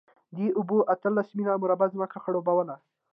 دې 0.37 0.47
اوبو 0.57 0.77
اتلس 0.93 1.27
میله 1.37 1.53
مربع 1.63 1.87
ځمکه 1.93 2.17
خړوبوله. 2.23 2.75